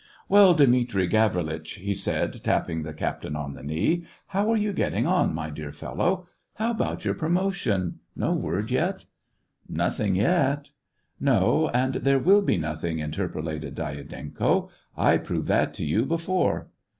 [0.27, 5.05] "Well, Dmitri Gavrilitch," he said, tapping the captain on the knee," how are you getting
[5.05, 6.27] on, my dear fellow.?
[6.55, 9.05] How about your promotion.?— no word yet.?""
[9.69, 10.71] Nothing yet.""
[11.31, 16.71] No, and there will be nothing," interpolated Dyadenko:" I proved that to you before."